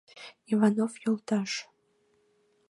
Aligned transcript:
Иванов 0.51 0.93
йолташ.. 1.03 1.51